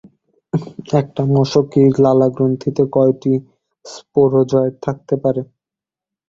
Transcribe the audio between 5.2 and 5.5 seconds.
পারে?